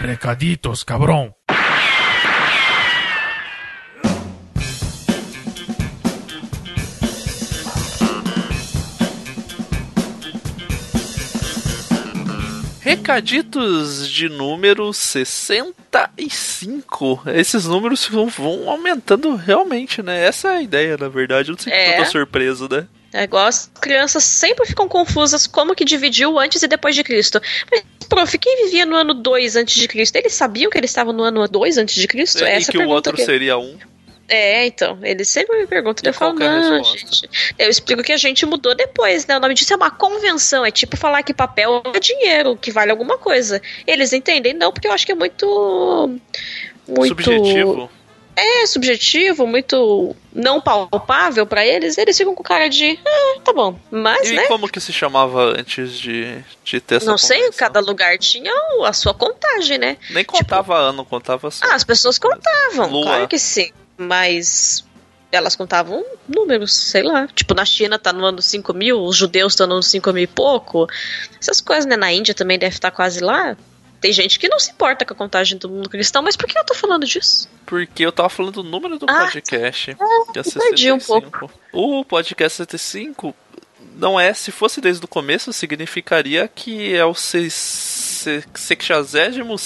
[0.00, 1.34] Recaditos, cabrão.
[12.80, 17.22] Recaditos de número 65.
[17.26, 20.24] Esses números vão, vão aumentando realmente, né?
[20.24, 21.50] Essa é a ideia, na verdade.
[21.50, 21.94] Eu não sei É.
[21.94, 22.86] que eu tô surpreso, né?
[23.12, 27.40] É igual as crianças sempre ficam confusas como que dividiu antes e depois de Cristo.
[27.70, 30.16] Mas, prof, quem vivia no ano 2 antes de Cristo?
[30.16, 32.44] Eles sabiam que eles estavam no ano 2 antes de Cristo?
[32.44, 33.24] e Essa que o outro que...
[33.24, 33.78] seria um.
[34.28, 37.30] É, então, eles sempre me perguntam, E eu falo, é não, gente.
[37.58, 39.38] Eu explico que a gente mudou depois, né?
[39.38, 42.90] O nome disso é uma convenção, é tipo falar que papel é dinheiro, que vale
[42.90, 43.62] alguma coisa.
[43.86, 46.20] Eles entendem, não, porque eu acho que é muito.
[46.86, 47.08] Muito.
[47.08, 47.90] Subjetivo.
[48.40, 52.98] É subjetivo, muito não palpável pra eles, eles ficam com cara de.
[53.04, 53.78] Ah, tá bom.
[53.90, 54.46] Mas, E né?
[54.46, 57.58] como que se chamava antes de, de ter essa Não sei, convenção?
[57.58, 58.52] cada lugar tinha
[58.84, 59.96] a sua contagem, né?
[60.10, 61.64] Nem contava ano, contava só.
[61.66, 63.04] Ah, as pessoas contavam, Lua.
[63.04, 63.70] claro que sim.
[63.96, 64.84] Mas
[65.32, 67.26] elas contavam números, sei lá.
[67.34, 70.22] Tipo, na China tá no ano 5 mil, os judeus estão no ano 5 mil
[70.22, 70.86] e pouco.
[71.40, 71.96] Essas coisas, né?
[71.96, 73.56] Na Índia também deve estar quase lá.
[74.00, 76.56] Tem gente que não se importa com a contagem do mundo cristão, mas por que
[76.58, 77.48] eu tô falando disso?
[77.66, 79.94] Porque eu tava falando do número do Ah, podcast.
[80.32, 81.50] que é perdi um 65.
[81.72, 83.34] O podcast 65
[83.96, 89.56] não é, se fosse desde o começo, significaria que é o seis- se- sexagésimo.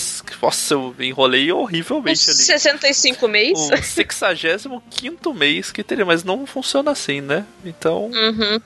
[0.41, 2.39] Nossa, eu enrolei horrivelmente ali.
[2.39, 3.59] 65 mês.
[3.59, 7.45] O sexagésimo quinto mês que teria, mas não funciona assim, né?
[7.65, 8.61] Então, Uhum.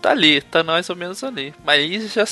[0.00, 1.54] tá ali, tá mais ou menos ali.
[1.64, 2.24] Mas já.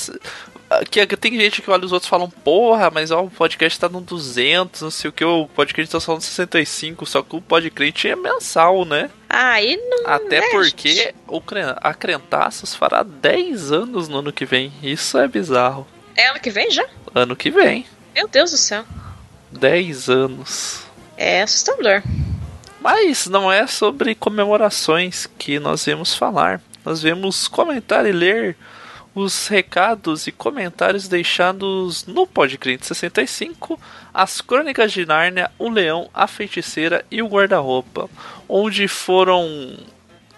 [0.89, 3.77] Que, que tem gente que olha os outros e falam, porra, mas ó, o podcast
[3.77, 7.35] tá no 200, não sei o que, o podcast tá só no 65, só que
[7.35, 9.09] o podcast é mensal, né?
[9.29, 10.07] Aí não.
[10.07, 11.41] Até né, porque o
[11.77, 14.71] a Crentaços fará 10 anos no ano que vem.
[14.81, 15.85] Isso é bizarro.
[16.15, 16.85] É ano que vem já?
[17.13, 17.85] Ano que vem.
[18.15, 18.85] Meu Deus do céu.
[19.51, 20.83] 10 anos.
[21.17, 22.01] É assustador.
[22.79, 26.61] Mas não é sobre comemorações que nós viemos falar.
[26.83, 28.57] Nós viemos comentar e ler
[29.13, 33.79] os recados e comentários deixados no Podcrente 65,
[34.13, 38.09] as Crônicas de Nárnia, o Leão, a Feiticeira e o Guarda-Roupa,
[38.47, 39.77] onde foram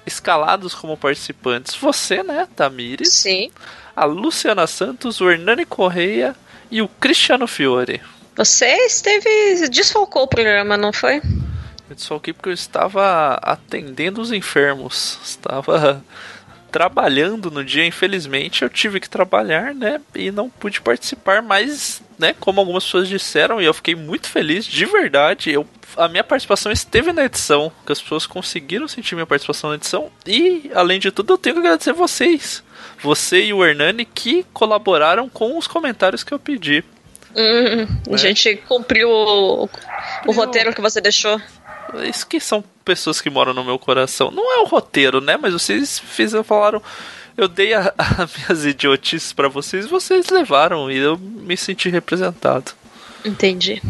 [0.06, 3.52] escalados como participantes você, né, Tamires, Sim.
[3.96, 6.36] a Luciana Santos, o Hernani Correia
[6.70, 8.02] e o Cristiano Fiore.
[8.36, 9.70] Você esteve.
[9.70, 11.22] desfalcou o programa, não foi?
[11.88, 15.20] Eu desfalquei porque eu estava atendendo os enfermos.
[15.24, 16.04] Estava
[16.74, 20.02] trabalhando no dia, infelizmente eu tive que trabalhar, né?
[20.16, 24.66] E não pude participar, mas, né, como algumas pessoas disseram, e eu fiquei muito feliz,
[24.66, 25.52] de verdade.
[25.52, 29.76] Eu, a minha participação esteve na edição, que as pessoas conseguiram sentir minha participação na
[29.76, 30.12] edição.
[30.26, 32.64] E, além de tudo, eu tenho que agradecer vocês.
[33.04, 36.84] Você e o Hernani que colaboraram com os comentários que eu pedi.
[37.36, 38.14] Hum, É.
[38.16, 39.70] A gente cumpriu o,
[40.26, 41.40] o roteiro que você deixou.
[42.10, 44.32] Isso que são pessoas que moram no meu coração.
[44.32, 45.38] Não é o roteiro, né?
[45.38, 46.82] Mas vocês fizeram, falaram.
[47.36, 47.90] Eu dei as
[48.38, 52.72] minhas idiotices pra vocês, vocês levaram e eu me senti representado.
[53.26, 53.82] Entendi.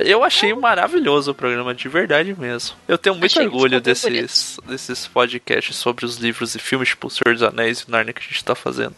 [0.00, 2.74] Eu achei maravilhoso o programa, de verdade mesmo.
[2.88, 6.88] Eu tenho muito Achei, orgulho ficou bem desses, desses podcasts sobre os livros e filmes,
[6.88, 8.96] tipo O Senhor dos Anéis e Narnia que a gente tá fazendo.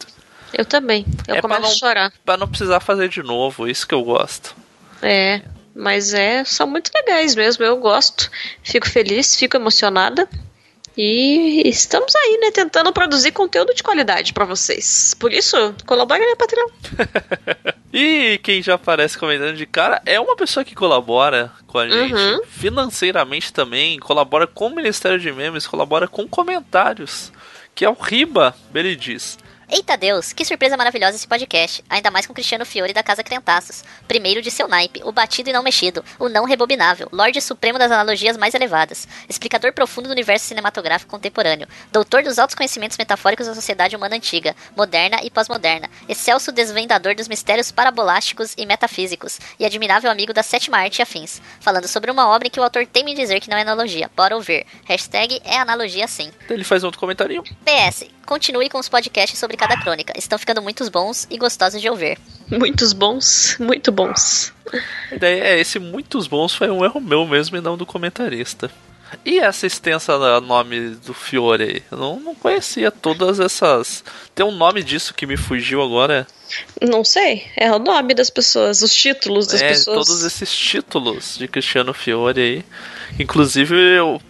[0.53, 1.05] Eu também.
[1.27, 2.13] Eu É começo não- a chorar.
[2.25, 4.55] Pra não precisar fazer de novo, isso que eu gosto.
[5.03, 5.43] É,
[5.75, 7.65] mas é, são muito legais mesmo.
[7.65, 8.31] Eu gosto.
[8.62, 10.29] Fico feliz, fico emocionada.
[10.97, 15.13] E estamos aí, né, tentando produzir conteúdo de qualidade pra vocês.
[15.19, 16.69] Por isso, colabore no Patreon.
[17.97, 22.13] E quem já aparece comentando de cara é uma pessoa que colabora com a gente
[22.13, 22.41] Uhum.
[22.45, 27.31] financeiramente também, colabora com o Ministério de Memes, colabora com comentários,
[27.72, 29.39] que é o Riba, ele diz.
[29.69, 31.83] Eita Deus, que surpresa maravilhosa esse podcast.
[31.89, 33.83] Ainda mais com Cristiano Fiore da Casa Crentaços.
[34.07, 37.91] Primeiro de seu naipe, o batido e não mexido, o não rebobinável, Lorde Supremo das
[37.91, 43.55] analogias mais elevadas, explicador profundo do universo cinematográfico contemporâneo, doutor dos altos conhecimentos metafóricos da
[43.55, 50.10] sociedade humana antiga, moderna e pós-moderna, excelso desvendador dos mistérios parabolásticos e metafísicos, e admirável
[50.10, 53.15] amigo da sétima arte e afins, falando sobre uma obra em que o autor teme
[53.15, 54.10] dizer que não é analogia.
[54.15, 54.67] Bora ouvir.
[54.84, 56.31] Hashtag é analogia sim.
[56.49, 57.43] Ele faz outro comentário.
[57.65, 60.12] PS, continue com os podcasts sobre cada crônica.
[60.16, 62.18] Estão ficando muito bons e gostosos de ouvir.
[62.50, 64.53] Muitos bons, muito bons.
[65.10, 68.71] A ideia é esse muitos bons foi um erro meu mesmo e não do comentarista.
[69.24, 71.82] E essa extensa nome do Fiore aí?
[71.91, 74.03] Eu não, não conhecia todas essas.
[74.34, 76.26] Tem um nome disso que me fugiu agora.
[76.80, 80.06] Não sei, é o nome das pessoas, os títulos das é, pessoas.
[80.06, 82.65] todos esses títulos de Cristiano Fiore aí.
[83.18, 84.21] Inclusive eu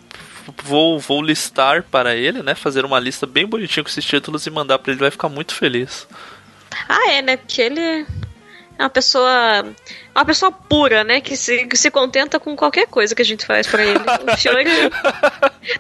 [0.62, 2.55] vou, vou listar para ele, né?
[2.55, 5.55] Fazer uma lista bem bonitinha com esses títulos e mandar para ele, vai ficar muito
[5.55, 6.06] feliz.
[6.89, 7.37] Ah, é, né?
[7.37, 8.06] Porque ele
[8.79, 9.65] é uma pessoa.
[10.15, 11.21] Uma pessoa pura, né?
[11.21, 13.99] Que se, que se contenta com qualquer coisa que a gente faz pra ele.
[14.33, 14.65] O Fiore.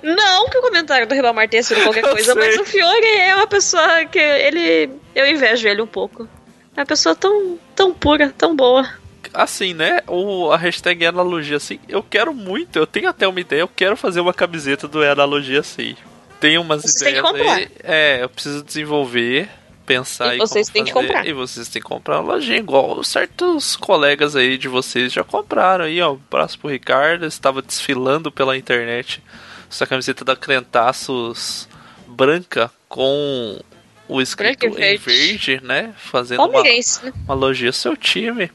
[0.02, 3.46] Não que o comentário do Ribamar tenha sido qualquer coisa, mas o Fiore é uma
[3.46, 4.90] pessoa que ele.
[5.14, 6.28] Eu invejo ele um pouco.
[6.76, 8.88] É uma pessoa tão, tão pura, tão boa.
[9.34, 10.00] Assim, né?
[10.06, 11.80] O, a hashtag é analogia assim.
[11.88, 15.10] Eu quero muito, eu tenho até uma ideia, eu quero fazer uma camiseta do é
[15.10, 15.96] analogia assim.
[16.40, 17.68] Tem umas ideias aí.
[17.82, 19.48] É, eu preciso desenvolver,
[19.84, 21.26] pensar E vocês têm que comprar.
[21.26, 25.84] E vocês têm que comprar uma lojinha, igual certos colegas aí de vocês já compraram
[25.84, 26.12] aí, ó.
[26.12, 29.22] Um abraço pro Ricardo, estava desfilando pela internet
[29.70, 31.68] essa camiseta da Crentaços
[32.06, 33.60] branca com
[34.08, 35.94] o escrito Branca em verde, né?
[35.96, 36.80] Fazendo uma, né?
[37.26, 38.50] uma ao seu time.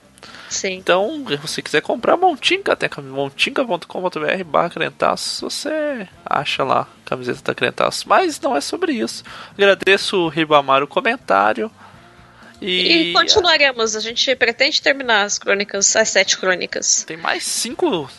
[0.50, 0.74] Sim.
[0.74, 7.10] Então, se você quiser comprar Montinca, tem a montinca.com.br barra crentaço, você acha lá a
[7.10, 8.10] camiseta da Crentaço.
[8.10, 9.24] Mas não é sobre isso.
[9.54, 11.72] Agradeço o Ribamar o comentário.
[12.62, 13.96] E, E continuaremos.
[13.96, 17.04] A gente pretende terminar as crônicas, as sete crônicas.
[17.04, 18.10] tem mais cinco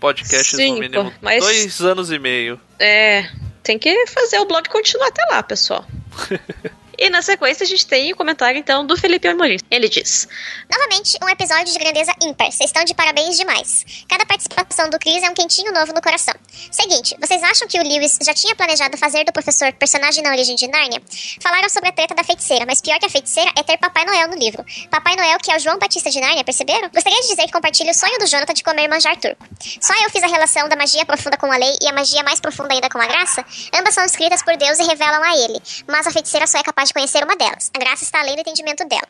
[0.00, 1.12] podcasts Cinco, no mínimo.
[1.20, 2.60] mas- Dois anos e meio.
[2.78, 3.28] É,
[3.62, 5.86] tem que fazer o blog continuar até lá, pessoal.
[6.98, 9.58] e na sequência a gente tem o comentário então do Felipe Amorim.
[9.70, 10.28] Ele diz:
[10.70, 12.50] Novamente, um episódio de grandeza ímpar.
[12.50, 13.84] Vocês estão de parabéns demais.
[14.08, 16.34] Cada participação do Chris é um quentinho novo no coração.
[16.70, 20.54] Seguinte, vocês acham que o Lewis já tinha planejado fazer do professor personagem na origem
[20.56, 21.02] de Nárnia?
[21.40, 24.28] Falaram sobre a treta da feiticeira, mas pior que a feiticeira é ter Papai Noel
[24.28, 24.64] no livro.
[24.90, 26.88] Papai Noel, que é o João Batista de Nárnia, perceberam?
[26.90, 29.46] Gostaria de dizer que compartilho o sonho do Jonathan de comer manjar turco.
[29.80, 32.40] Só eu fiz a relação da magia profunda com a lei e a magia mais
[32.40, 33.44] profunda ainda com a graça.
[33.74, 36.83] Ambas são escritas por Deus e revelam a ele, mas a feiticeira só é capaz
[36.84, 37.70] de conhecer uma delas.
[37.74, 39.08] A graça está além do entendimento dela.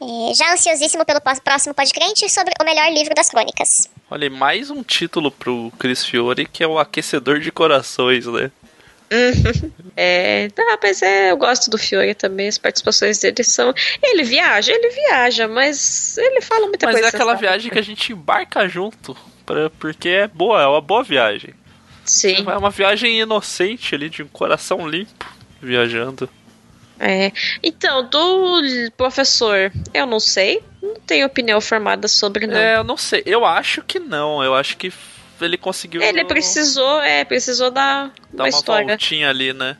[0.00, 3.88] É, já ansiosíssimo pelo próximo podcast sobre o melhor livro das crônicas.
[4.10, 8.50] Olha, e mais um título pro Chris Fiore, que é o Aquecedor de Corações, né?
[9.96, 13.74] É, tá, mas é, eu gosto do Fiore também, as participações dele são.
[14.02, 17.08] Ele viaja, ele viaja, mas ele fala muita Mas coisa.
[17.08, 19.14] é aquela viagem que a gente embarca junto,
[19.44, 21.52] pra, porque é boa, é uma boa viagem.
[22.04, 22.46] Sim.
[22.48, 25.26] É uma viagem inocente ali, de um coração limpo,
[25.60, 26.30] viajando.
[27.00, 27.32] É.
[27.62, 28.62] Então, do
[28.96, 30.62] professor, eu não sei.
[30.82, 32.56] Não tenho opinião formada sobre, não.
[32.56, 34.92] É, eu não sei, eu acho que não, eu acho que
[35.40, 38.86] ele conseguiu Ele precisou, é, precisou dar dar uma história.
[38.86, 39.76] voltinha ali, né?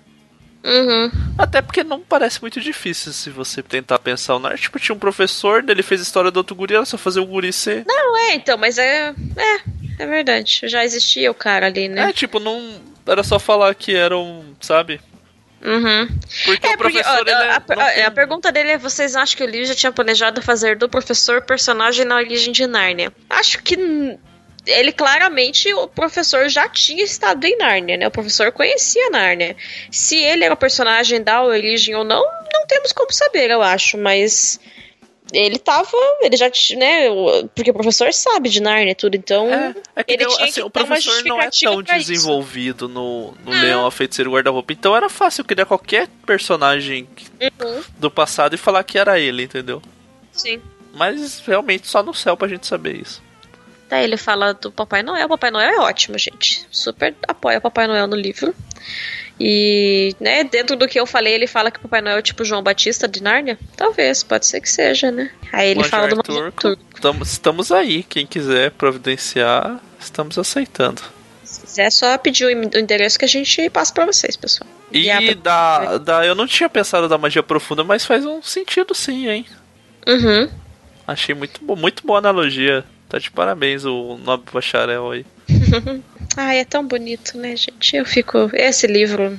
[0.63, 1.11] Uhum.
[1.39, 4.39] Até porque não parece muito difícil se você tentar pensar.
[4.39, 7.21] Não, tipo, tinha um professor, ele fez a história do outro guri, era só fazer
[7.21, 7.85] o guri ser.
[7.87, 9.15] Não, é, então, mas é.
[9.37, 10.61] É, é verdade.
[10.65, 12.11] Já existia o cara ali, né?
[12.11, 12.81] É, tipo, não.
[13.07, 14.55] Era só falar que era um.
[14.61, 15.01] Sabe?
[15.63, 16.09] Uhum.
[16.45, 17.19] Porque É, o porque professor.
[17.19, 19.69] ó, ele é- a, a- tem- a pergunta dele é: vocês acham que o Lewis
[19.69, 23.13] já tinha planejado fazer do professor personagem na origem de Nárnia?
[23.29, 23.77] Acho que
[24.67, 28.07] ele claramente, o professor já tinha estado em Nárnia, né?
[28.07, 29.57] O professor conhecia Nárnia.
[29.91, 33.99] Se ele era o personagem da origem ou não, não temos como saber, eu acho,
[33.99, 34.59] mas.
[35.33, 37.09] Ele tava, ele já tinha, né?
[37.55, 39.49] Porque o professor sabe de Nárnia e tudo, então.
[39.53, 42.09] É, é que ele deu- tinha assim, que o professor não é tão pra isso.
[42.13, 43.51] desenvolvido no, no.
[43.53, 44.73] Leão, a Feiticeiro e Guarda-Roupa.
[44.73, 47.09] Então era fácil criar qualquer personagem
[47.41, 49.81] Uhum, do passado e falar que era ele, entendeu?
[50.33, 50.61] sim.
[50.93, 53.23] Mas realmente só no céu pra gente saber isso.
[53.89, 55.29] Daí ele fala do Papai Noel.
[55.29, 56.67] Papai Noel é ótimo, gente.
[56.71, 58.53] Super apoia Papai Noel no livro.
[59.43, 62.45] E, né, dentro do que eu falei, ele fala que o Papai Noel é tipo
[62.45, 63.59] João Batista de Nárnia?
[63.75, 65.31] Talvez, pode ser que seja, né?
[65.51, 66.83] Aí ele fala do Manjar Turco.
[66.95, 68.03] Estamos, estamos aí.
[68.03, 71.01] Quem quiser providenciar, estamos aceitando.
[71.43, 74.69] Se quiser, só pedir o en- o endereço que a gente passa pra vocês, pessoal.
[74.93, 76.27] E pra- da, da.
[76.27, 79.47] Eu não tinha pensado da magia profunda, mas faz um sentido sim, hein?
[80.07, 80.51] Uhum.
[81.07, 82.85] Achei muito, muito boa analogia.
[83.09, 85.25] Tá de parabéns o nobre bacharel aí.
[86.37, 87.97] Ai, é tão bonito, né, gente?
[87.97, 88.51] Eu fico.
[88.53, 89.39] Esse livro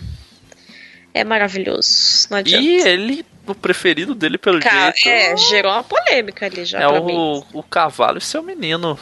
[1.14, 2.28] é maravilhoso.
[2.30, 2.64] Não adianta.
[2.64, 5.08] E ele, o preferido dele pelo Ca- jeito.
[5.10, 7.14] é, gerou uma polêmica ali já é pra mim.
[7.16, 9.00] o, o cavalo e seu menino.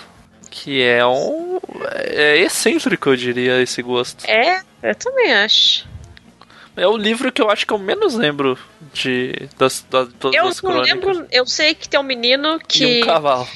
[0.52, 1.60] Que é um.
[1.96, 4.26] É excêntrico, eu diria, esse gosto.
[4.26, 5.88] É, eu também acho.
[6.76, 8.58] É o livro que eu acho que eu menos lembro
[8.94, 10.88] de das, das, todas Eu não crônicas.
[11.18, 13.04] lembro, eu sei que tem um menino E que.
[13.04, 13.48] um cavalo.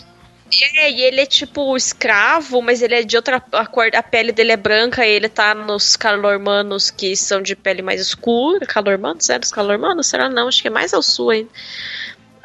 [0.75, 4.31] É, e ele é tipo escravo, mas ele é de outra a cor, a pele
[4.31, 8.65] dele é branca, e ele tá nos calormanos que são de pele mais escura.
[8.65, 9.29] Calormanos?
[9.29, 10.07] É dos calormanos?
[10.07, 10.47] Será não?
[10.47, 11.49] Acho que é mais ao sul ainda.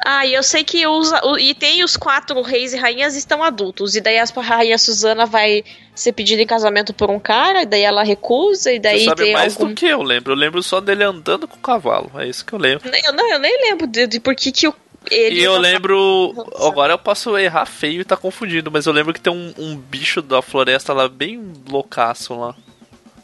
[0.03, 1.19] Ah, e eu sei que usa.
[1.39, 3.95] E tem os quatro reis e rainhas estão adultos.
[3.95, 5.63] E daí a rainha Susana vai
[5.93, 9.23] ser pedida em casamento por um cara, e daí ela recusa, e daí Você sabe
[9.23, 9.67] tem mais algum...
[9.67, 10.31] do que eu lembro.
[10.31, 12.09] Eu lembro só dele andando com o cavalo.
[12.15, 12.89] É isso que eu lembro.
[13.03, 14.75] Eu, não, eu nem lembro de, de por que, que o.
[15.09, 16.47] Ele E eu só- lembro.
[16.67, 19.75] Agora eu posso errar feio e tá confundindo, mas eu lembro que tem um, um
[19.75, 22.55] bicho da floresta lá bem loucaço lá.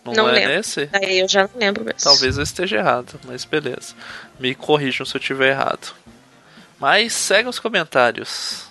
[0.03, 0.49] Não, Não é lembro.
[0.55, 0.89] nesse?
[0.93, 1.99] Aí eu já não lembro mesmo.
[2.03, 3.95] Talvez eu esteja errado, mas beleza.
[4.39, 5.93] Me corrijam se eu tiver errado.
[6.79, 8.65] Mas segue os comentários.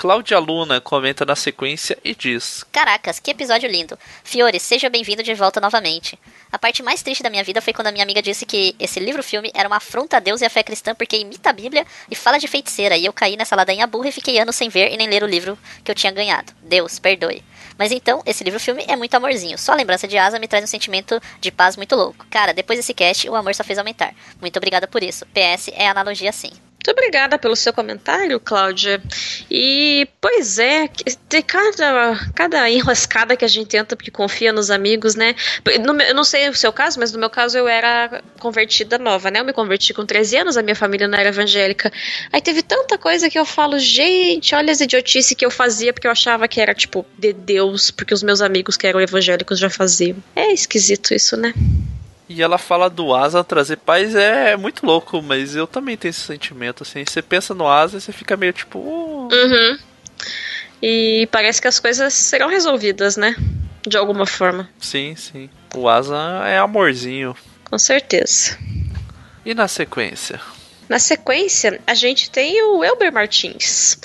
[0.00, 3.98] Cláudia Luna comenta na sequência e diz: Caracas, que episódio lindo.
[4.24, 6.18] Fiore, seja bem-vindo de volta novamente.
[6.50, 8.98] A parte mais triste da minha vida foi quando a minha amiga disse que esse
[8.98, 12.14] livro-filme era uma afronta a Deus e a fé cristã porque imita a Bíblia e
[12.14, 14.96] fala de feiticeira, e eu caí nessa ladainha burra e fiquei anos sem ver e
[14.96, 16.50] nem ler o livro que eu tinha ganhado.
[16.62, 17.44] Deus, perdoe.
[17.76, 19.58] Mas então, esse livro-filme é muito amorzinho.
[19.58, 22.24] Só a lembrança de Asa me traz um sentimento de paz muito louco.
[22.30, 24.14] Cara, depois desse cast, o amor só fez aumentar.
[24.40, 25.26] Muito obrigada por isso.
[25.26, 26.52] PS é analogia sim.
[26.80, 29.02] Muito obrigada pelo seu comentário, Cláudia.
[29.50, 30.88] E, pois é,
[31.28, 35.34] de cada, cada enroscada que a gente tenta porque confia nos amigos, né?
[35.84, 39.30] No eu não sei o seu caso, mas no meu caso eu era convertida nova,
[39.30, 39.40] né?
[39.40, 41.92] Eu me converti com 13 anos, a minha família não era evangélica.
[42.32, 46.06] Aí teve tanta coisa que eu falo, gente, olha as idiotices que eu fazia porque
[46.06, 49.68] eu achava que era, tipo, de Deus, porque os meus amigos que eram evangélicos já
[49.68, 50.16] faziam.
[50.34, 51.52] É esquisito isso, né?
[52.32, 56.20] E ela fala do Asa trazer paz, é, muito louco, mas eu também tenho esse
[56.20, 57.04] sentimento, assim.
[57.04, 58.78] Você pensa no Asa e você fica meio tipo.
[58.78, 59.28] "Oh".
[59.34, 59.78] Uhum.
[60.80, 63.34] E parece que as coisas serão resolvidas, né?
[63.84, 64.70] De alguma forma.
[64.78, 65.50] Sim, sim.
[65.74, 67.34] O Asa é amorzinho.
[67.68, 68.56] Com certeza.
[69.44, 70.40] E na sequência?
[70.88, 73.98] Na sequência, a gente tem o Elber Martins.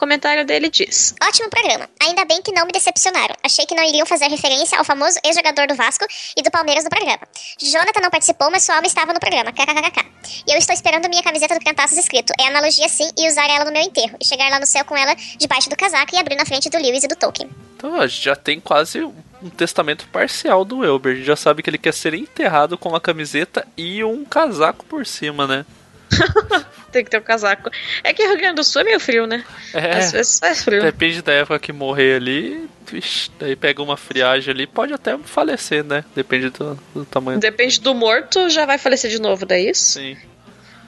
[0.00, 1.86] O comentário dele diz: Ótimo programa.
[2.00, 3.34] Ainda bem que não me decepcionaram.
[3.44, 6.88] Achei que não iriam fazer referência ao famoso ex-jogador do Vasco e do Palmeiras no
[6.88, 7.20] programa.
[7.60, 9.52] Jonathan não participou, mas sua alma estava no programa.
[9.52, 10.06] KKKK.
[10.48, 13.66] E eu estou esperando minha camiseta do Cantaços escrito É analogia sim e usar ela
[13.66, 14.16] no meu enterro.
[14.18, 16.78] E chegar lá no céu com ela debaixo do casaco e abrir na frente do
[16.78, 17.50] Lewis e do Tolkien.
[17.76, 21.12] Então a gente já tem quase um testamento parcial do Elber.
[21.12, 24.82] A gente já sabe que ele quer ser enterrado com uma camiseta e um casaco
[24.86, 25.66] por cima, né?
[26.90, 27.70] Tem que ter um casaco.
[28.02, 29.44] É que Rio Grande do Sul é meio frio, né?
[29.72, 29.98] É.
[29.98, 30.82] Às vezes faz frio.
[30.82, 32.68] Depende da época que morrer ali.
[32.86, 36.04] Vixe, daí pega uma friagem ali, pode até falecer, né?
[36.14, 37.38] Depende do, do tamanho.
[37.38, 40.00] Depende do morto, já vai falecer de novo, daí isso?
[40.00, 40.16] Sim.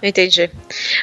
[0.03, 0.51] Entendi.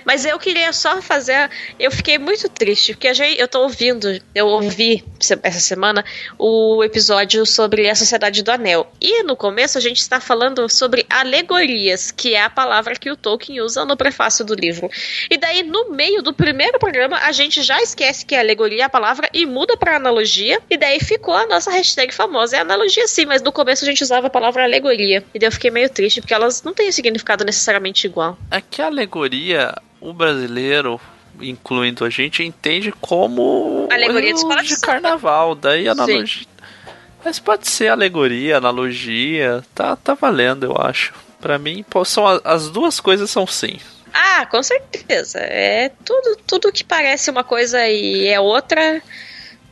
[0.03, 1.49] Mas eu queria só fazer.
[1.79, 5.05] Eu fiquei muito triste, porque a gente, eu tô ouvindo, eu ouvi
[5.43, 6.03] essa semana
[6.37, 8.91] o episódio sobre a Sociedade do Anel.
[9.01, 13.15] E no começo a gente está falando sobre alegorias, que é a palavra que o
[13.15, 14.89] Tolkien usa no prefácio do livro.
[15.29, 18.89] E daí, no meio do primeiro programa, a gente já esquece que é alegoria a
[18.89, 20.61] palavra e muda pra analogia.
[20.69, 22.57] E daí ficou a nossa hashtag famosa.
[22.57, 25.23] É analogia sim, mas no começo a gente usava a palavra alegoria.
[25.33, 28.37] E daí eu fiquei meio triste, porque elas não têm significado necessariamente igual.
[28.51, 30.99] É que a alegoria, o brasileiro,
[31.41, 35.55] incluindo a gente, entende como Alegoria de de carnaval.
[35.55, 36.47] Daí analogia.
[37.23, 41.13] Mas pode ser alegoria, analogia, tá, tá valendo, eu acho.
[41.41, 43.79] Pra mim, são as duas coisas são sim.
[44.13, 45.39] Ah, com certeza.
[45.39, 49.01] É tudo, tudo que parece uma coisa e é outra.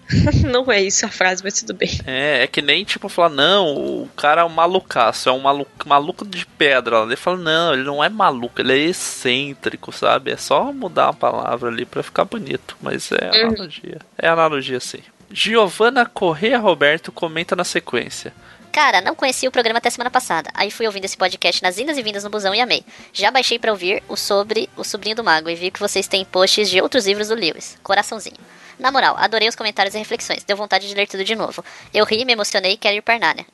[0.52, 1.90] Não é isso a frase, mas tudo bem.
[2.06, 5.70] É, é que nem tipo falar, não, o cara é um malucaço, é um maluco,
[5.86, 7.04] maluco de pedra.
[7.04, 10.32] Ele fala, não, ele não é maluco, ele é excêntrico, sabe?
[10.32, 12.78] É só mudar a palavra ali pra ficar bonito.
[12.82, 13.50] Mas é Uhum.
[13.50, 13.98] analogia.
[14.18, 15.00] É analogia sim.
[15.30, 18.34] Giovanna Correa Roberto comenta na sequência.
[18.78, 20.52] Cara, não conhecia o programa até semana passada.
[20.54, 22.86] Aí fui ouvindo esse podcast nas indas e vindas no busão e amei.
[23.12, 26.24] Já baixei pra ouvir o sobre o Sobrinho do Mago e vi que vocês têm
[26.24, 27.76] posts de outros livros do Lewis.
[27.82, 28.38] Coraçãozinho.
[28.78, 30.44] Na moral, adorei os comentários e reflexões.
[30.44, 31.66] Deu vontade de ler tudo de novo.
[31.92, 33.48] Eu ri, me emocionei e quero ir pra Nárnia.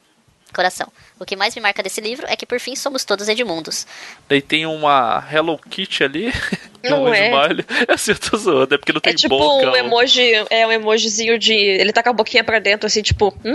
[0.53, 0.87] Coração.
[1.19, 3.87] O que mais me marca desse livro é que por fim somos todos Edmundos.
[4.29, 6.33] Daí tem uma Hello Kitty ali.
[6.83, 7.31] Não um é.
[7.31, 7.65] Baile.
[7.87, 9.71] Assim, eu tô zoando, é porque não tem É tipo boca.
[9.71, 11.53] um emoji, é um emojizinho de.
[11.53, 13.53] Ele tá com a boquinha pra dentro, assim, tipo, hum,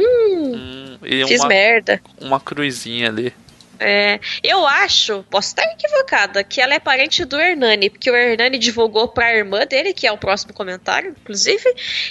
[0.54, 2.00] Hum, e fiz uma, merda.
[2.18, 3.34] uma cruzinha ali.
[3.80, 8.58] É, eu acho, posso estar equivocada, que ela é parente do Hernani, porque o Hernani
[8.58, 11.64] divulgou pra irmã dele, que é o próximo comentário, inclusive,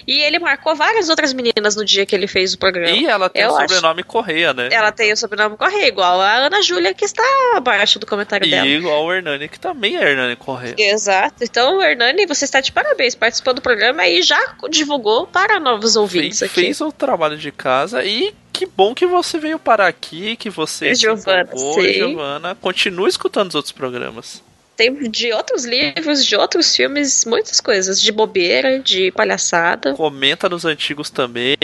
[0.07, 2.95] e ele marcou várias outras meninas no dia que ele fez o programa.
[2.95, 3.73] E ela tem Eu o acho.
[3.73, 4.69] sobrenome Correia, né?
[4.71, 7.23] Ela tem o sobrenome Correia, igual a Ana Júlia, que está
[7.55, 8.67] abaixo do comentário E dela.
[8.67, 10.75] igual o Hernani, que também é Hernani Correia.
[10.77, 11.43] Exato.
[11.43, 16.39] Então, Hernani, você está de parabéns, participou do programa e já divulgou para novos ouvintes
[16.39, 16.61] fez, aqui.
[16.61, 20.95] fez o trabalho de casa e que bom que você veio parar aqui, que você
[20.95, 21.93] Giovana, sim.
[21.93, 22.55] Giovana.
[22.55, 24.41] Continua escutando os outros programas.
[24.75, 28.01] Tem de outros livros, de outros filmes, muitas coisas.
[28.01, 29.93] De bobeira, de palhaçada.
[29.93, 31.55] Comenta nos antigos também.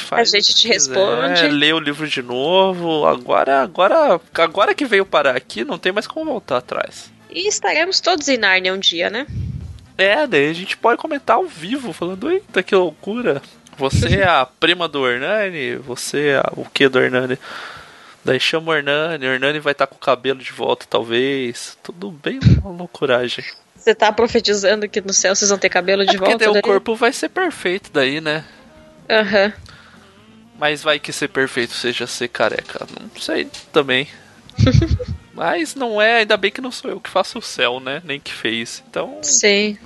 [0.00, 1.46] Faz A gente te responde.
[1.48, 3.06] Lê o livro de novo.
[3.06, 7.12] Agora, agora, agora que veio parar aqui, não tem mais como voltar atrás.
[7.30, 9.24] E estaremos todos em Nárnia um dia, né?
[9.96, 13.42] É, daí a gente pode comentar ao vivo, falando, eita, que loucura.
[13.80, 17.38] Você é a prima do Hernani, você é a- o que do Hernani?
[18.22, 21.78] Daí chama o Hernani, o Hernani vai estar com o cabelo de volta, talvez.
[21.82, 23.42] Tudo bem uma loucuragem.
[23.74, 26.44] Você tá profetizando que no céu vocês vão ter cabelo de É porque volta?
[26.52, 28.44] daí o corpo vai ser perfeito daí, né?
[29.08, 29.50] Aham.
[30.58, 32.86] Mas vai que ser perfeito seja ser careca.
[33.00, 34.06] Não sei também.
[35.32, 38.02] Mas não é, ainda bem que não sou eu que faço o céu, né?
[38.04, 38.82] Nem que fez.
[38.90, 39.78] Então, Sim.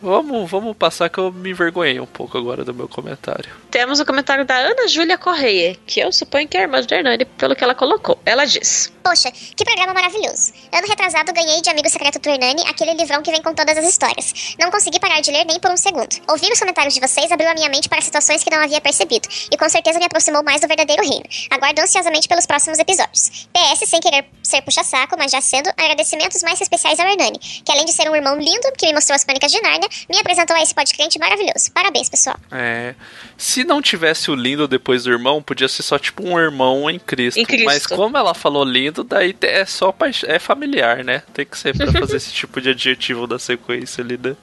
[0.00, 3.50] Vamos, vamos passar que eu me envergonhei um pouco agora do meu comentário.
[3.70, 6.92] Temos o comentário da Ana Júlia Correia, que eu suponho que é a irmã do
[6.92, 8.18] Hernani, pelo que ela colocou.
[8.24, 10.52] Ela diz: Poxa, que programa maravilhoso.
[10.72, 13.84] Ano retrasado ganhei de Amigo Secreto do Hernani aquele livrão que vem com todas as
[13.86, 14.56] histórias.
[14.58, 16.08] Não consegui parar de ler nem por um segundo.
[16.28, 19.28] Ouvir os comentários de vocês abriu a minha mente para situações que não havia percebido,
[19.50, 21.24] e com certeza me aproximou mais do verdadeiro reino.
[21.50, 23.48] Aguardo ansiosamente pelos próximos episódios.
[23.52, 27.84] PS, sem querer ser puxa-saco, mas já sendo, agradecimentos mais especiais ao Hernani, que além
[27.84, 30.62] de ser um irmão lindo que me mostrou as crônicas de Nárnia, me apresentou a
[30.62, 31.70] esse podcast maravilhoso.
[31.72, 32.36] Parabéns, pessoal.
[32.50, 32.94] É.
[33.36, 36.98] Se não tivesse o lindo depois do irmão, podia ser só tipo um irmão em
[36.98, 37.38] Cristo.
[37.38, 37.64] Em Cristo.
[37.66, 39.94] Mas como ela falou lindo, daí é só
[40.26, 41.22] é familiar, né?
[41.32, 44.36] Tem que ser pra fazer esse tipo de adjetivo da sequência ali, né?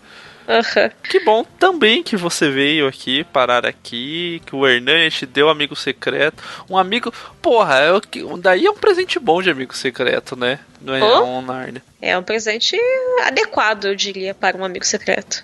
[0.48, 0.92] Aham.
[1.10, 5.76] Que bom também que você veio aqui, parar aqui, que o Hernani te deu amigo
[5.76, 6.44] secreto.
[6.70, 7.12] Um amigo.
[7.42, 10.60] Porra, é o que- daí é um presente bom de amigo secreto, né?
[10.80, 11.24] Não é Oh.
[11.40, 11.82] um Narnia.
[12.00, 12.78] É um presente
[13.26, 15.44] adequado, eu diria, para um amigo secreto.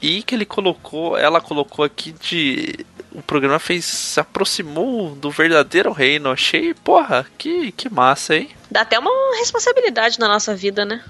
[0.00, 2.86] E que ele colocou, ela colocou aqui de.
[3.12, 3.84] O programa fez.
[3.84, 6.30] se aproximou do verdadeiro reino.
[6.30, 8.50] Achei, porra, que, que massa, hein?
[8.70, 11.02] Dá até uma responsabilidade na nossa vida, né?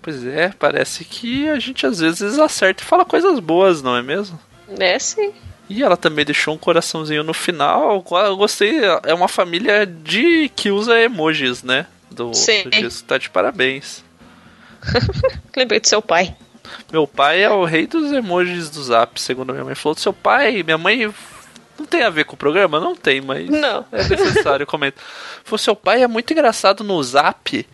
[0.00, 4.02] Pois é, parece que a gente às vezes acerta e fala coisas boas, não é
[4.02, 4.38] mesmo?
[4.80, 5.32] É sim.
[5.68, 8.04] E ela também deixou um coraçãozinho no final.
[8.10, 11.86] Eu gostei, é uma família de que usa emojis, né?
[12.10, 12.64] Do, Sim.
[12.64, 13.08] do disco.
[13.08, 14.04] Tá de parabéns.
[15.56, 16.36] Lembrei do seu pai.
[16.90, 19.74] Meu pai é o rei dos emojis do Zap, segundo minha mãe.
[19.74, 21.12] Falou seu pai, minha mãe.
[21.78, 22.78] Não tem a ver com o programa?
[22.78, 23.48] Não tem, mas.
[23.48, 23.84] Não.
[23.90, 25.02] É necessário comentar.
[25.44, 27.66] Falou, seu pai é muito engraçado no Zap.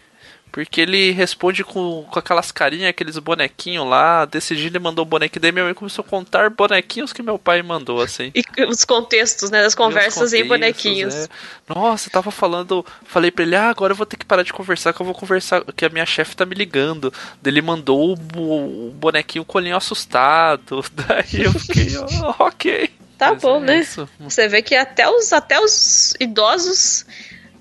[0.51, 4.25] Porque ele responde com, com aquelas carinhas, aqueles bonequinhos lá.
[4.25, 5.41] Desse dia ele mandou o bonequinho.
[5.43, 8.33] Daí minha mãe começou a contar bonequinhos que meu pai mandou, assim.
[8.35, 11.15] E os contextos, né, das conversas em Meus bonequinhos.
[11.15, 11.29] é.
[11.69, 14.53] Nossa, eu tava falando, falei pra ele, ah, agora eu vou ter que parar de
[14.53, 17.13] conversar, que eu vou conversar, que a minha chefe tá me ligando.
[17.43, 20.85] Daí ele mandou o, o bonequinho colinho assustado.
[20.93, 22.91] Daí eu fiquei, "Oh, ok.
[23.19, 23.79] Tá Mas bom, é né?
[23.81, 24.09] isso.
[24.21, 27.05] Você vê que até os, até os idosos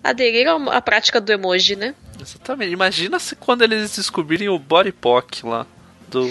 [0.03, 1.93] aderiram à prática do emoji, né?
[2.19, 2.71] Exatamente.
[2.71, 5.65] Imagina se quando eles descobrirem o body pock lá
[6.07, 6.27] do,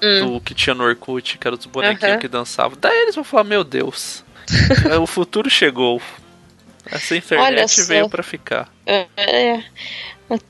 [0.00, 2.06] do que tinha no Orkut, que era dos bonequinhos Hum.
[2.12, 2.18] Aham.
[2.18, 2.78] que dançavam.
[2.80, 4.24] Daí eles vão falar, meu Deus,
[4.90, 6.00] é, o futuro chegou.
[6.88, 8.72] Essa internet veio pra ficar.
[8.86, 9.06] É.
[9.16, 9.64] é.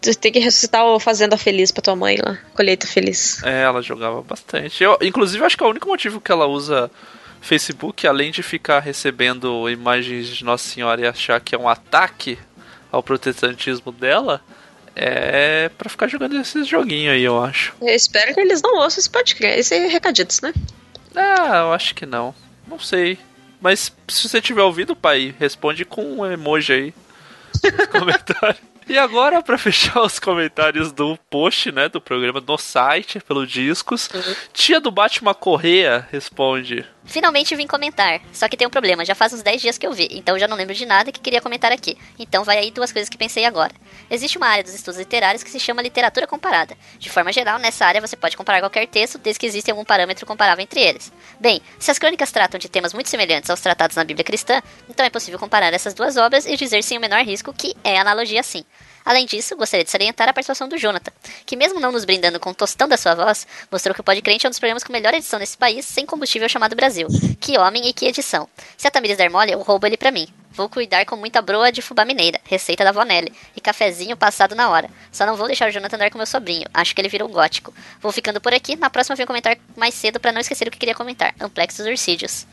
[0.01, 2.39] Tu tem que ressuscitar o Fazenda Feliz pra tua mãe lá.
[2.55, 3.43] Colheita Feliz.
[3.43, 4.83] É, ela jogava bastante.
[4.83, 6.91] Eu, inclusive, acho que é o único motivo que ela usa
[7.41, 12.39] Facebook, além de ficar recebendo imagens de Nossa Senhora e achar que é um ataque
[12.91, 14.41] ao protestantismo dela,
[14.95, 17.75] é pra ficar jogando esses joguinhos aí, eu acho.
[17.81, 20.55] Eu espero que eles não ouçam esse podcast, esse recaditos, né?
[21.15, 22.35] Ah, eu acho que não.
[22.67, 23.19] Não sei.
[23.61, 26.95] Mas se você tiver ouvido, pai, responde com um emoji aí
[27.63, 28.63] nos comentários.
[28.89, 34.09] E agora, pra fechar os comentários do post, né, do programa no site, pelo Discos,
[34.53, 36.87] tia do Batman Correia responde.
[37.07, 38.21] Finalmente vim comentar.
[38.33, 40.49] Só que tem um problema, já faz uns 10 dias que eu vi, então já
[40.49, 41.97] não lembro de nada que queria comentar aqui.
[42.19, 43.73] Então vai aí duas coisas que pensei agora.
[44.11, 46.77] Existe uma área dos estudos literários que se chama literatura comparada.
[46.99, 50.27] De forma geral, nessa área você pode comparar qualquer texto, desde que exista algum parâmetro
[50.27, 51.13] comparável entre eles.
[51.41, 55.07] Bem, se as crônicas tratam de temas muito semelhantes aos tratados na Bíblia cristã, então
[55.07, 58.43] é possível comparar essas duas obras e dizer sem o menor risco que é analogia
[58.43, 58.65] sim.
[59.07, 61.13] Além disso, gostaria de salientar a participação do Jonathan,
[61.47, 64.45] que mesmo não nos brindando com o tostão da sua voz, mostrou que o Podcrente
[64.45, 67.07] é um dos programas com melhor edição nesse país, sem combustível chamado Brasil.
[67.41, 68.49] Que homem e que edição.
[68.77, 70.27] Se a Tamires der mole, eu roubo ele pra mim.
[70.51, 74.71] Vou cuidar com muita broa de fubá mineira, receita da Vonelli, e cafezinho passado na
[74.71, 74.91] hora.
[75.13, 77.73] Só não vou deixar o Jonathan andar com meu sobrinho, acho que ele virou gótico.
[78.01, 80.79] Vou ficando por aqui, na próxima eu comentar mais cedo pra não esquecer o que
[80.79, 81.33] queria comentar.
[81.39, 82.45] Amplexos Urcídeos.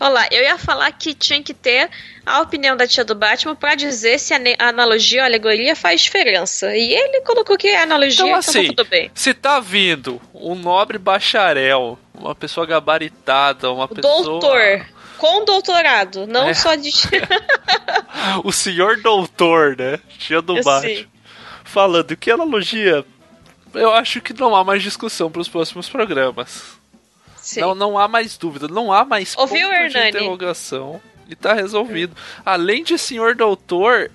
[0.00, 1.90] Olá, eu ia falar que tinha que ter
[2.24, 6.76] a opinião da tia do Batman pra dizer se a, analogia ou alegoria faz diferença.
[6.76, 9.10] E ele colocou que é analogia, Então, então, assim, tá tudo bem.
[9.12, 14.22] se tá vindo um nobre bacharel, uma pessoa gabaritada, uma pessoa.
[14.22, 16.54] Doutor, com doutorado, não É.
[16.54, 16.90] só de.
[18.44, 19.98] O senhor doutor, né?
[20.18, 21.06] Tia do sei.
[21.64, 23.04] Falando que analogia
[23.74, 26.77] eu acho que não há mais discussão para os próximos programas.
[27.48, 27.60] Sim.
[27.60, 30.10] Não, não há mais dúvida, não há mais Ouviu, ponto de Hernani?
[30.10, 31.00] interrogação.
[31.26, 32.14] E tá resolvido.
[32.44, 34.10] Além de senhor doutor,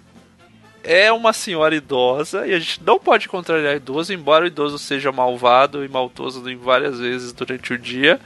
[0.84, 5.12] é uma senhora idosa e a gente não pode contrariar idoso, embora o idoso seja
[5.12, 8.20] malvado e maldoso em várias vezes durante o dia.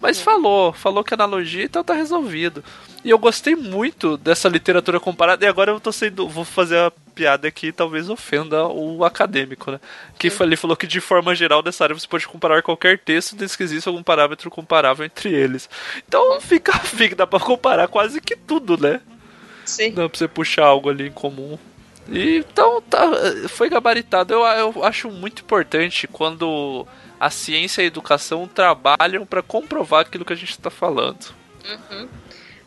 [0.00, 2.64] Mas falou, falou que analogia, então tá resolvido.
[3.06, 6.28] E eu gostei muito dessa literatura comparada, e agora eu tô sendo.
[6.28, 9.78] Vou fazer a piada aqui, talvez ofenda o acadêmico, né?
[10.18, 13.56] Que ele falou que de forma geral dessa área você pode comparar qualquer texto desde
[13.56, 15.70] que exista algum parâmetro comparável entre eles.
[15.98, 19.00] Então fica, fica, dá pra comparar quase que tudo, né?
[19.64, 19.92] Sim.
[19.92, 21.56] Dá pra você puxar algo ali em comum.
[22.08, 23.08] E, então, tá,
[23.48, 24.34] foi gabaritado.
[24.34, 26.84] Eu, eu acho muito importante quando
[27.20, 31.32] a ciência e a educação trabalham pra comprovar aquilo que a gente tá falando.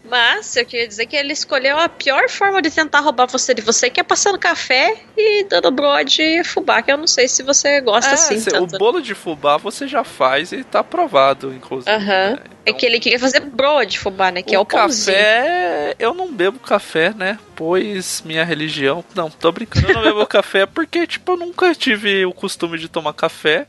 [0.04, 3.62] Mas eu queria dizer que ele escolheu a pior forma de tentar roubar você de
[3.62, 7.44] você, que é passando café e dando brode e fubá, que eu não sei se
[7.44, 8.78] você gosta É, assim cê- o tanto.
[8.78, 11.92] bolo de fubá você já faz e tá aprovado, inclusive.
[11.92, 12.32] Aham.
[12.36, 12.40] né?
[12.66, 14.42] É que ele queria fazer brode fubá, né?
[14.42, 15.16] Que é o pãozinho.
[15.18, 17.38] café, eu não bebo café, né?
[17.56, 19.04] Pois minha religião.
[19.16, 22.88] Não, tô brincando, eu não bebo café porque, tipo, eu nunca tive o costume de
[22.88, 23.68] tomar café.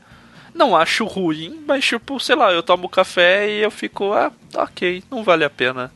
[0.53, 5.03] Não acho ruim, mas, tipo, sei lá, eu tomo café e eu fico, ah, ok,
[5.09, 5.91] não vale a pena.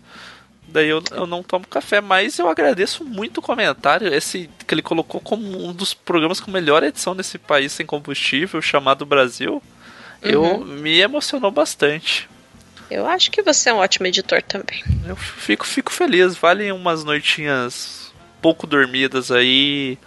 [0.67, 4.13] Daí eu, eu não tomo café, mas eu agradeço muito o comentário.
[4.13, 8.61] Esse que ele colocou como um dos programas com melhor edição nesse país sem combustível,
[8.61, 9.61] chamado Brasil.
[10.21, 12.27] Eu me emocionou bastante.
[12.89, 14.83] Eu acho que você é um ótimo editor também.
[15.05, 16.35] Eu fico, fico feliz.
[16.35, 19.97] Valem umas noitinhas pouco dormidas aí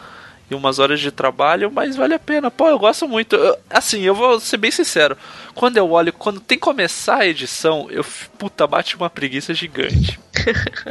[0.50, 2.50] e umas horas de trabalho, mas vale a pena.
[2.50, 3.36] Pô, eu gosto muito.
[3.36, 5.16] Eu- assim, eu vou ser bem sincero.
[5.54, 8.04] Quando eu olho, quando tem que começar a edição, eu,
[8.38, 10.18] puta, bate uma preguiça gigante.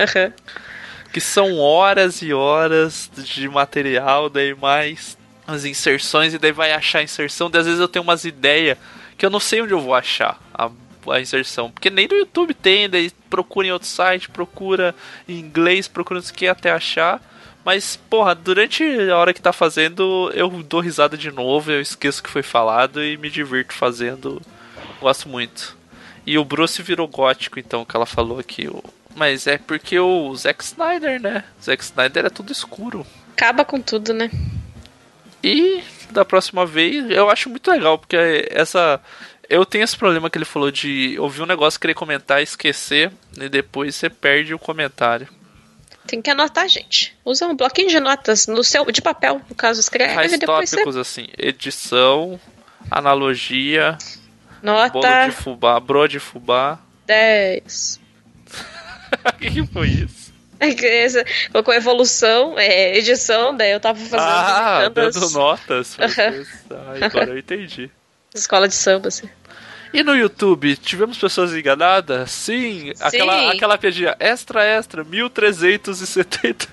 [1.12, 5.18] Que são horas e horas de material, daí mais
[5.48, 7.50] as inserções, e daí vai achar a inserção.
[7.50, 8.78] Daí às vezes eu tenho umas ideias
[9.18, 10.70] que eu não sei onde eu vou achar a,
[11.10, 11.72] a inserção.
[11.72, 14.94] Porque nem no YouTube tem, daí procura em outro site, procura
[15.28, 17.22] em inglês, procura não sei o que até achar.
[17.68, 22.22] Mas, porra, durante a hora que tá fazendo, eu dou risada de novo, eu esqueço
[22.22, 24.42] o que foi falado e me divirto fazendo.
[25.02, 25.76] Gosto muito.
[26.26, 28.70] E o Bruce virou gótico, então, que ela falou aqui.
[28.70, 28.82] o-
[29.14, 31.44] Mas é porque o Zack Snyder, né?
[31.62, 33.06] Zack Snyder é tudo escuro.
[33.34, 34.32] Acaba com tudo, né?
[35.44, 39.02] E da próxima vez, eu acho muito legal, porque essa.
[39.50, 43.50] Eu tenho esse problema que ele falou de ouvir um negócio, querer comentar, esquecer, e
[43.50, 45.28] depois você perde o comentário.
[46.08, 47.16] Tem que anotar, gente.
[47.26, 50.70] Usa um bloquinho de notas no seu de papel, no caso, escreve Faz e depois
[50.70, 52.40] você tópicos assim: edição,
[52.90, 53.98] analogia,
[54.64, 56.80] bolo nota de fubá, bro de fubá.
[57.06, 58.00] 10.
[59.26, 60.34] O que, foi isso?
[60.60, 65.98] É essa- Colocou evolução, é, edição, daí eu tava fazendo ah, dando as- notas.
[66.00, 67.92] Ah, agora eu entendi.
[68.34, 69.30] escola de samba, assim.
[69.94, 72.30] E no YouTube, tivemos pessoas enganadas?
[72.32, 76.68] Sim, Aquela, aquela piadinha extra, extra, 1377.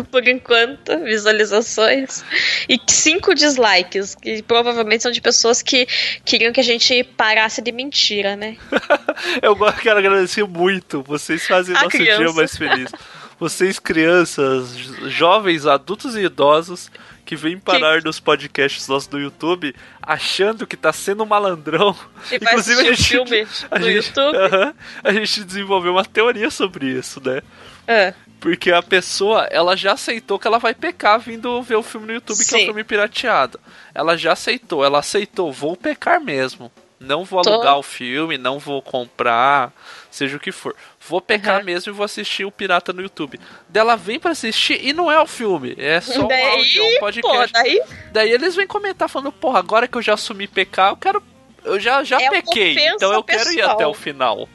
[0.10, 2.24] Por enquanto, visualizações.
[2.68, 5.86] E cinco dislikes, que provavelmente são de pessoas que
[6.24, 8.56] queriam que a gente parasse de mentira, né?
[9.42, 11.02] Eu quero agradecer muito.
[11.02, 12.24] Vocês fazem A nosso criança.
[12.24, 12.90] dia mais feliz.
[13.38, 16.90] Vocês, crianças, jo- jovens, adultos e idosos
[17.30, 21.96] que vêm parar nos podcasts nossos do YouTube achando que tá sendo um malandrão.
[22.32, 24.36] E vai assistir o filme a no gente, YouTube.
[24.36, 24.74] Aham.
[25.04, 27.40] a gente desenvolveu uma teoria sobre isso, né?
[27.86, 28.14] É.
[28.40, 32.14] Porque a pessoa, ela já aceitou que ela vai pecar vindo ver o filme no
[32.14, 32.66] YouTube, que é um Sim.
[32.66, 33.60] filme pirateado.
[33.94, 36.72] Ela já aceitou, ela aceitou, vou pecar mesmo.
[36.98, 37.50] Não vou Tô.
[37.50, 39.72] alugar o filme, não vou comprar,
[40.10, 40.74] seja o que for.
[41.08, 41.64] Vou pecar Uhum.
[41.66, 43.38] mesmo e vou assistir o pirata no YouTube.
[43.68, 46.86] Dela vem pra assistir e não é o filme, é só um daí, áudio, é
[46.86, 47.52] um pô, podcast.
[47.52, 51.22] daí Daí eles vêm comentar falando, porra, agora que eu já assumi pecar, eu quero.
[51.64, 53.74] Eu já, já É pequei, então eu quero ir pessoal.
[53.74, 54.48] até o final.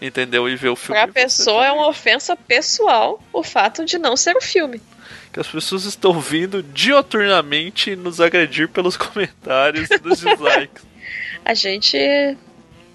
[0.00, 0.48] Entendeu?
[0.48, 1.00] E ver o filme.
[1.00, 4.80] pra pessoa é uma ofensa pessoal o fato de não ser o filme.
[5.32, 10.82] que as pessoas estão vindo dioturnamente nos agredir pelos comentários e dos dislikes.
[11.44, 12.36] A gente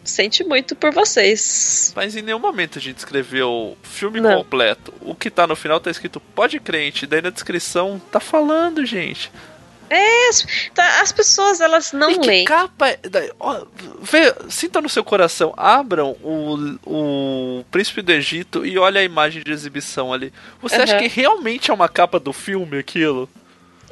[0.04, 1.92] sente muito por vocês.
[1.96, 4.38] Mas em nenhum momento a gente escreveu filme Não.
[4.38, 4.94] completo.
[5.02, 9.32] O que tá no final tá escrito pode crente, daí na descrição tá falando, gente.
[9.90, 12.46] É, as, tá, as pessoas elas não e que leem.
[12.46, 12.88] capa.
[12.92, 13.00] é-
[13.38, 13.66] ó,
[14.02, 19.44] vê, sinta no seu coração, abram o, o Príncipe do Egito e olha a imagem
[19.44, 20.32] de exibição ali.
[20.62, 21.02] Você acha Aham.
[21.02, 23.30] que realmente é uma capa do filme aquilo?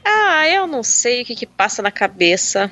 [0.06, 2.72] Ah, eu não sei o que, que passa na cabeça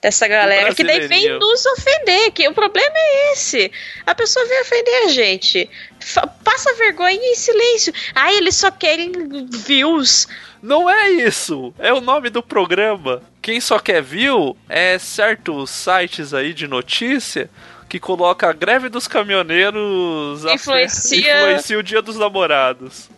[0.00, 3.70] dessa galera que daí vem nos ofender, que o problema é esse.
[4.06, 5.68] A pessoa vem ofender a gente.
[6.00, 7.92] Fa- passa vergonha em silêncio.
[8.14, 9.10] Ah, eles só querem
[9.50, 10.28] views.
[10.62, 11.74] Não é isso!
[11.78, 13.22] É o nome do programa.
[13.42, 17.48] Quem só quer view é certos sites aí de notícia
[17.88, 23.08] que coloca a greve dos caminhoneiros Influencia- influencia o dia dos namorados.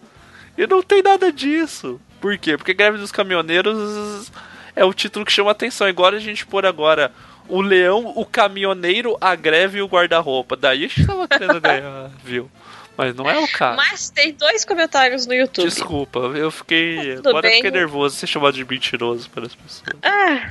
[0.57, 2.01] E não tem nada disso.
[2.21, 2.57] Por quê?
[2.57, 4.31] Porque greve dos caminhoneiros
[4.79, 5.87] é o título que chama atenção.
[5.87, 7.13] Agora a gente pôr agora
[7.49, 10.57] o leão, o caminhoneiro, a greve e o guarda-roupa.
[10.57, 12.51] Daí a gente tava querendo ganhar, viu?
[12.97, 13.77] Mas não é o caso.
[13.77, 15.65] Mas tem dois comentários no YouTube.
[15.69, 17.17] Desculpa, eu fiquei.
[17.17, 17.63] Tudo agora eu bem.
[17.63, 19.97] fiquei nervoso de ser chamado de mentiroso pelas pessoas.
[20.03, 20.51] Ah,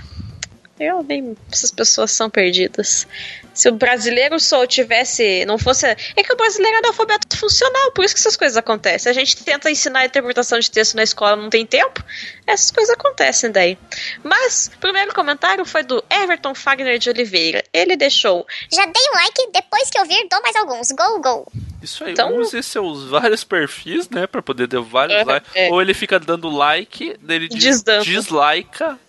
[0.79, 1.35] eu nem.
[1.51, 3.07] Essas pessoas são perdidas.
[3.53, 5.43] Se o brasileiro só tivesse.
[5.45, 5.85] Não fosse.
[5.87, 9.09] É que o brasileiro é analfabeto funcional, por isso que essas coisas acontecem.
[9.09, 12.03] A gente tenta ensinar a interpretação de texto na escola, não tem tempo.
[12.45, 13.77] Essas coisas acontecem daí.
[14.23, 17.63] Mas, o primeiro comentário foi do Everton Fagner de Oliveira.
[17.73, 18.45] Ele deixou.
[18.71, 20.91] Já dei um like, depois que eu vir, dou mais alguns.
[20.91, 21.51] Go, go.
[21.81, 24.25] Isso aí, Então- use seus vários perfis, né?
[24.27, 25.51] Pra poder dar vários É, likes.
[25.55, 25.69] é.
[25.71, 28.99] Ou ele fica dando like, ele dislika,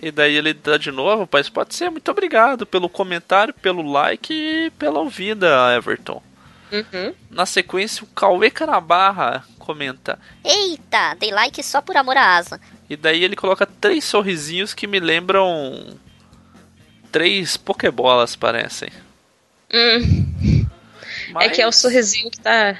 [0.00, 1.28] e daí ele dá de novo.
[1.30, 6.22] Mas pode ser, muito obrigado pelo comentário, pelo like e pela ouvida, Everton.
[6.72, 7.14] Uhum.
[7.30, 10.18] Na sequência, o Cauê Canabarra comenta.
[10.44, 12.60] Eita, dei like só por amor à asa.
[12.88, 15.96] E daí ele coloca três sorrisinhos que me lembram.
[17.12, 18.90] Três Pokébolas, parecem.
[19.72, 20.66] Hum,
[21.40, 22.78] É que é o Mas sorrisinho que tá.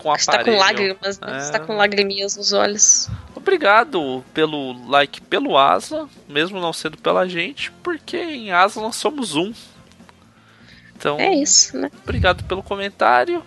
[0.00, 1.36] Com Você tá com lágrimas, né?
[1.36, 1.40] É.
[1.40, 3.08] Você tá com lagriminhas nos olhos.
[3.34, 9.36] Obrigado pelo like pelo Asla, mesmo não sendo pela gente, porque em Asla nós somos
[9.36, 9.52] um.
[10.96, 11.90] Então, É isso, né?
[12.02, 13.42] obrigado pelo comentário.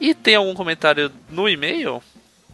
[0.00, 2.02] E tem algum comentário no e-mail?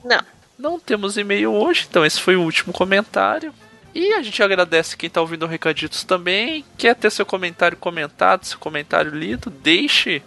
[0.04, 0.20] Não.
[0.58, 3.52] Não temos e-mail hoje, então esse foi o último comentário.
[3.94, 6.64] E a gente agradece quem está ouvindo o Recaditos também.
[6.76, 10.22] Quer ter seu comentário comentado, seu comentário lido, deixe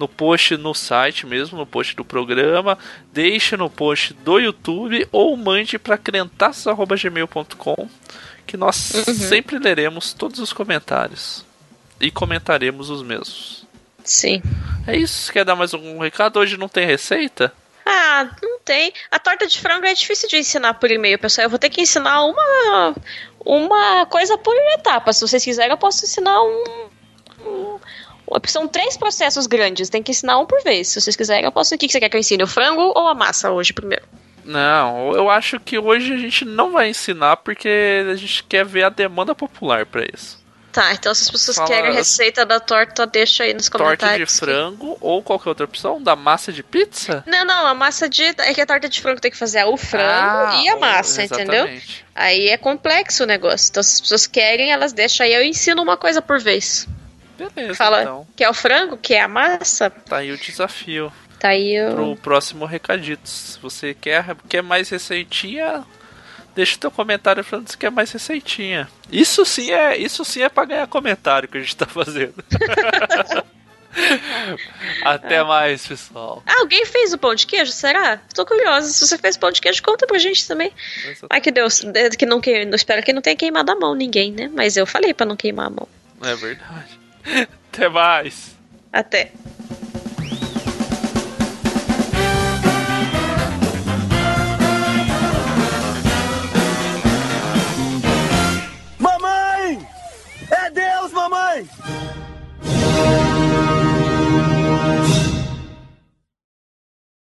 [0.00, 2.78] no post no site mesmo, no post do programa,
[3.12, 7.88] deixe no post do YouTube ou mande para crentaços.gmail.com
[8.46, 11.44] que nós sempre leremos todos os comentários
[12.00, 13.64] e comentaremos os mesmos.
[14.02, 14.42] Sim.
[14.86, 16.38] É isso, quer dar mais algum recado?
[16.40, 17.52] Hoje não tem receita?
[17.84, 18.92] Ah, não tem.
[19.10, 21.44] A torta de frango é difícil de ensinar por e-mail, pessoal.
[21.44, 22.94] Eu vou ter que ensinar uma
[23.44, 25.12] uma coisa por etapa.
[25.12, 26.64] Se vocês quiserem, eu posso ensinar um.
[27.46, 27.78] um-
[28.46, 30.88] são três processos grandes, tem que ensinar um por vez.
[30.88, 31.74] Se vocês quiserem, eu posso.
[31.74, 32.42] O que você quer que eu ensine?
[32.42, 34.04] O frango ou a massa hoje primeiro?
[34.44, 38.84] Não, eu acho que hoje a gente não vai ensinar porque a gente quer ver
[38.84, 40.40] a demanda popular pra isso.
[40.72, 43.84] Tá, então se as pessoas Fala- querem a receita da torta, deixa aí nos Torta
[43.90, 44.38] de comentários.
[44.38, 47.24] frango ou qualquer outra opção da massa de pizza?
[47.26, 48.22] Não, não, a massa de.
[48.22, 51.24] É que a torta de frango tem que fazer o frango Ah, e a massa,
[51.24, 51.54] entendeu?
[51.64, 52.06] exatamente.
[52.14, 53.68] Aí é complexo o negócio.
[53.68, 55.34] Então, se as pessoas querem, elas deixam aí.
[55.34, 56.86] Eu ensino uma coisa por vez.
[57.48, 58.26] Beleza, Fala então.
[58.36, 59.88] que é o frango, que é a massa.
[59.90, 61.94] Tá aí o desafio Tá aí o.
[61.94, 63.30] pro próximo Recaditos.
[63.30, 65.84] Se você quer, quer mais receitinha,
[66.54, 68.88] deixa o teu comentário falando se quer mais receitinha.
[69.10, 72.34] Isso sim é, isso sim é pra ganhar comentário que a gente tá fazendo.
[75.02, 76.42] Até mais, pessoal.
[76.46, 77.72] Ah, alguém fez o pão de queijo?
[77.72, 78.18] Será?
[78.34, 78.88] Tô curiosa.
[78.88, 80.72] Se você fez pão de queijo, conta pra gente também.
[81.28, 84.30] Ai que Deus, é que não que, espero que não tenha queimado a mão ninguém,
[84.30, 84.48] né?
[84.54, 85.88] Mas eu falei pra não queimar a mão.
[86.22, 86.99] É verdade.
[87.24, 88.56] Até mais.
[88.92, 89.32] Até.
[98.98, 99.86] Mamãe!
[100.50, 101.68] É Deus, mamãe!